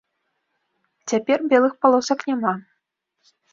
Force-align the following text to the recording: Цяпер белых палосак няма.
Цяпер 1.11 1.45
белых 1.53 1.77
палосак 1.85 2.19
няма. 2.33 2.53